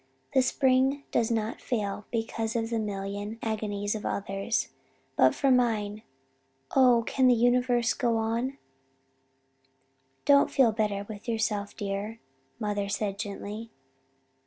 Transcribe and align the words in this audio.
The 0.33 0.41
spring 0.41 1.03
does 1.11 1.29
not 1.29 1.61
fail 1.61 2.07
because 2.09 2.55
of 2.55 2.71
the 2.71 2.79
million 2.79 3.37
agonies 3.43 3.93
of 3.93 4.03
others 4.03 4.69
but 5.15 5.35
for 5.35 5.51
mine 5.51 6.01
oh, 6.75 7.03
can 7.05 7.27
the 7.27 7.35
universe 7.35 7.93
go 7.93 8.17
on?' 8.17 8.57
"'Don't 10.25 10.49
feel 10.49 10.71
bitter 10.71 11.05
with 11.07 11.29
yourself, 11.29 11.75
dear,' 11.77 12.19
mother 12.57 12.89
said 12.89 13.19
gently. 13.19 13.69